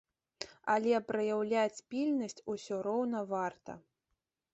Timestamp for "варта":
3.35-3.77